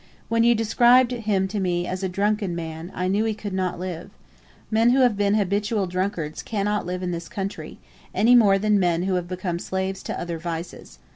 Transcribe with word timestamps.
When 0.29 0.43
you 0.43 0.55
described 0.55 1.11
him 1.11 1.47
to 1.49 1.59
me 1.59 1.85
as 1.85 2.01
a 2.01 2.09
drunken 2.09 2.55
man, 2.55 2.91
I 2.95 3.07
knew 3.07 3.23
he 3.23 3.35
could 3.35 3.53
not 3.53 3.77
live. 3.77 4.09
Men 4.71 4.89
who 4.89 5.01
have 5.01 5.15
been 5.15 5.35
habitual 5.35 5.85
drunkards 5.85 6.41
cannot 6.41 6.87
live 6.87 7.03
in 7.03 7.11
this 7.11 7.29
country, 7.29 7.77
any 8.11 8.33
more 8.33 8.57
than 8.57 8.79
men 8.79 9.03
who 9.03 9.13
have 9.13 9.27
become 9.27 9.59
slaves 9.59 10.01
to 10.01 10.19
other 10.19 10.39
vices. 10.39 10.97